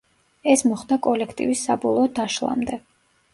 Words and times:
ეს 0.53 0.63
მოხდა 0.71 0.97
კოლექტივის 1.07 1.61
საბოლოო 1.69 2.09
დაშლამდე. 2.21 2.81